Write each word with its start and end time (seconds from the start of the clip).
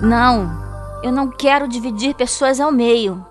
Não, 0.00 0.48
eu 1.02 1.10
não 1.10 1.28
quero 1.28 1.66
dividir 1.66 2.14
pessoas 2.14 2.60
ao 2.60 2.70
meio. 2.70 3.26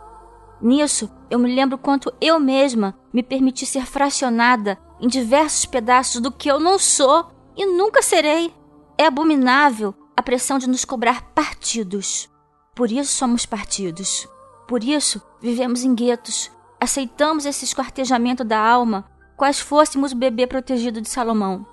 Nisso, 0.61 1.09
eu 1.29 1.39
me 1.39 1.53
lembro 1.53 1.77
quanto 1.77 2.13
eu 2.19 2.39
mesma 2.39 2.93
me 3.13 3.23
permiti 3.23 3.65
ser 3.65 3.85
fracionada 3.85 4.77
em 4.99 5.07
diversos 5.07 5.65
pedaços 5.65 6.19
do 6.19 6.31
que 6.31 6.49
eu 6.49 6.59
não 6.59 6.77
sou 6.77 7.31
e 7.55 7.65
nunca 7.65 8.01
serei. 8.01 8.53
É 8.97 9.05
abominável 9.05 9.93
a 10.15 10.21
pressão 10.21 10.57
de 10.57 10.67
nos 10.67 10.83
cobrar 10.83 11.21
partidos. 11.33 12.29
Por 12.75 12.91
isso 12.91 13.13
somos 13.13 13.45
partidos. 13.45 14.27
Por 14.67 14.83
isso 14.83 15.21
vivemos 15.39 15.83
em 15.83 15.95
guetos. 15.95 16.51
Aceitamos 16.81 17.45
esse 17.45 17.63
esquartejamento 17.63 18.43
da 18.43 18.59
alma, 18.59 19.05
quais 19.37 19.59
fôssemos 19.59 20.11
o 20.11 20.17
bebê 20.17 20.45
protegido 20.45 20.99
de 20.99 21.09
Salomão. 21.09 21.65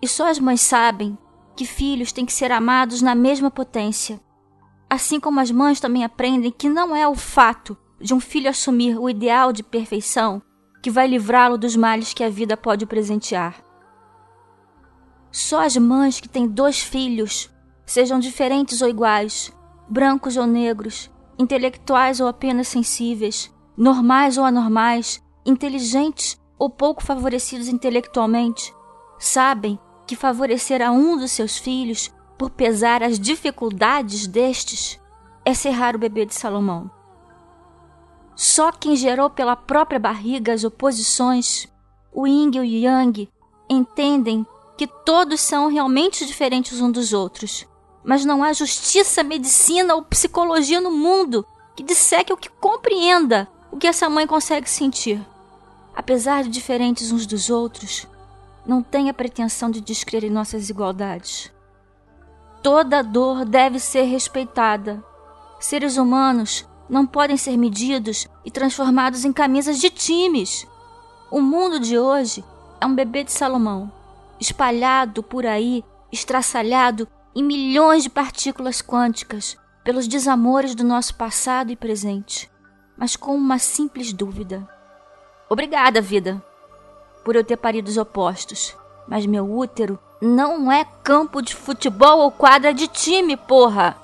E 0.00 0.06
só 0.06 0.28
as 0.28 0.38
mães 0.38 0.60
sabem 0.60 1.18
que 1.60 1.66
filhos 1.66 2.10
têm 2.10 2.24
que 2.24 2.32
ser 2.32 2.50
amados 2.50 3.02
na 3.02 3.14
mesma 3.14 3.50
potência. 3.50 4.18
Assim 4.88 5.20
como 5.20 5.40
as 5.40 5.50
mães 5.50 5.78
também 5.78 6.02
aprendem 6.02 6.50
que 6.50 6.70
não 6.70 6.96
é 6.96 7.06
o 7.06 7.14
fato 7.14 7.76
de 8.00 8.14
um 8.14 8.18
filho 8.18 8.48
assumir 8.48 8.98
o 8.98 9.10
ideal 9.10 9.52
de 9.52 9.62
perfeição 9.62 10.40
que 10.82 10.90
vai 10.90 11.06
livrá-lo 11.06 11.58
dos 11.58 11.76
males 11.76 12.14
que 12.14 12.24
a 12.24 12.30
vida 12.30 12.56
pode 12.56 12.86
presentear. 12.86 13.62
Só 15.30 15.62
as 15.62 15.76
mães 15.76 16.18
que 16.18 16.30
têm 16.30 16.48
dois 16.48 16.80
filhos, 16.80 17.50
sejam 17.84 18.18
diferentes 18.18 18.80
ou 18.80 18.88
iguais, 18.88 19.52
brancos 19.86 20.38
ou 20.38 20.46
negros, 20.46 21.10
intelectuais 21.38 22.20
ou 22.20 22.26
apenas 22.26 22.68
sensíveis, 22.68 23.54
normais 23.76 24.38
ou 24.38 24.46
anormais, 24.46 25.22
inteligentes 25.44 26.40
ou 26.58 26.70
pouco 26.70 27.04
favorecidos 27.04 27.68
intelectualmente, 27.68 28.74
sabem 29.18 29.78
que 30.10 30.16
favorecer 30.16 30.82
a 30.82 30.90
um 30.90 31.16
dos 31.16 31.30
seus 31.30 31.56
filhos, 31.56 32.12
por 32.36 32.50
pesar 32.50 33.00
as 33.00 33.16
dificuldades 33.16 34.26
destes, 34.26 34.98
é 35.44 35.54
serrar 35.54 35.94
o 35.94 36.00
bebê 36.00 36.26
de 36.26 36.34
Salomão. 36.34 36.90
Só 38.34 38.72
quem 38.72 38.96
gerou 38.96 39.30
pela 39.30 39.54
própria 39.54 40.00
barriga 40.00 40.52
as 40.52 40.64
oposições, 40.64 41.68
o 42.12 42.26
yin 42.26 42.50
e 42.54 42.58
o 42.58 42.64
yang, 42.64 43.30
entendem 43.68 44.44
que 44.76 44.88
todos 44.88 45.40
são 45.42 45.68
realmente 45.68 46.26
diferentes 46.26 46.80
uns 46.80 46.92
dos 46.92 47.12
outros. 47.12 47.64
Mas 48.02 48.24
não 48.24 48.42
há 48.42 48.52
justiça, 48.52 49.22
medicina 49.22 49.94
ou 49.94 50.02
psicologia 50.02 50.80
no 50.80 50.90
mundo 50.90 51.46
que 51.76 51.84
disseque 51.84 52.32
o 52.32 52.36
que 52.36 52.50
compreenda 52.50 53.46
o 53.70 53.76
que 53.76 53.86
essa 53.86 54.10
mãe 54.10 54.26
consegue 54.26 54.68
sentir. 54.68 55.24
Apesar 55.94 56.42
de 56.42 56.48
diferentes 56.48 57.12
uns 57.12 57.26
dos 57.26 57.48
outros, 57.48 58.08
não 58.70 58.84
tem 58.84 59.10
a 59.10 59.12
pretensão 59.12 59.68
de 59.68 59.80
descrer 59.80 60.22
em 60.22 60.30
nossas 60.30 60.70
igualdades. 60.70 61.50
Toda 62.62 63.02
dor 63.02 63.44
deve 63.44 63.80
ser 63.80 64.04
respeitada. 64.04 65.02
Seres 65.58 65.96
humanos 65.96 66.64
não 66.88 67.04
podem 67.04 67.36
ser 67.36 67.56
medidos 67.56 68.28
e 68.44 68.50
transformados 68.50 69.24
em 69.24 69.32
camisas 69.32 69.80
de 69.80 69.90
times. 69.90 70.68
O 71.32 71.40
mundo 71.40 71.80
de 71.80 71.98
hoje 71.98 72.44
é 72.80 72.86
um 72.86 72.94
bebê 72.94 73.24
de 73.24 73.32
Salomão, 73.32 73.90
espalhado 74.38 75.20
por 75.20 75.44
aí, 75.46 75.84
estraçalhado 76.12 77.08
em 77.34 77.42
milhões 77.42 78.04
de 78.04 78.08
partículas 78.08 78.80
quânticas 78.80 79.56
pelos 79.82 80.06
desamores 80.06 80.76
do 80.76 80.84
nosso 80.84 81.16
passado 81.16 81.72
e 81.72 81.76
presente, 81.76 82.48
mas 82.96 83.16
com 83.16 83.34
uma 83.34 83.58
simples 83.58 84.12
dúvida. 84.12 84.64
Obrigada, 85.48 86.00
vida, 86.00 86.40
por 87.24 87.36
eu 87.36 87.44
ter 87.44 87.56
parido 87.56 87.88
os 87.88 87.96
opostos, 87.96 88.76
mas 89.06 89.26
meu 89.26 89.50
útero 89.50 89.98
não 90.20 90.70
é 90.70 90.84
campo 91.02 91.40
de 91.40 91.54
futebol 91.54 92.20
ou 92.20 92.30
quadra 92.30 92.74
de 92.74 92.86
time, 92.86 93.36
porra! 93.36 93.96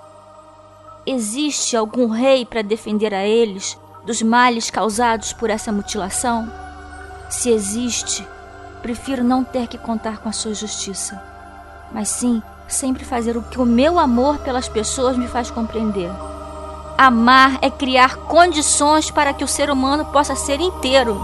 Existe 1.05 1.77
algum 1.77 2.09
rei 2.09 2.45
para 2.45 2.63
defender 2.63 3.15
a 3.15 3.25
eles 3.25 3.79
dos 4.05 4.23
males 4.23 4.71
causados 4.71 5.33
por 5.33 5.51
essa 5.51 5.71
mutilação? 5.71 6.51
Se 7.29 7.51
existe, 7.51 8.27
prefiro 8.83 9.23
não 9.23 9.45
ter 9.45 9.67
que 9.67 9.79
contar 9.79 10.19
com 10.19 10.29
a 10.29 10.33
sua 10.33 10.55
justiça, 10.55 11.23
mas 11.93 12.09
sim 12.09 12.43
sempre 12.69 13.05
fazer 13.05 13.37
o 13.37 13.43
que 13.43 13.61
o 13.61 13.67
meu 13.67 13.99
amor 13.99 14.39
pelas 14.39 14.69
pessoas 14.69 15.17
me 15.17 15.29
faz 15.29 15.51
compreender. 15.51 16.11
Amar 16.99 17.59
é 17.61 17.71
criar 17.71 18.17
condições 18.17 19.11
para 19.11 19.35
que 19.35 19.45
o 19.45 19.49
ser 19.49 19.71
humano 19.71 20.07
possa 20.07 20.35
ser 20.35 20.61
inteiro. 20.61 21.21